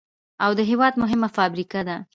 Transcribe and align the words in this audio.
او 0.43 0.51
د 0.57 0.59
هېواد 0.69 0.93
مهمه 1.03 1.27
فابريكه 1.35 1.81
ده، 1.87 1.97